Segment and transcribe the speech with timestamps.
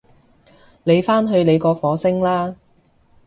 [0.83, 2.55] 你返去你個火星啦